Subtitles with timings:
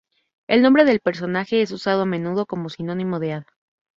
[0.47, 3.47] El nombre del personaje es usado a menudo como sinónimo de hada.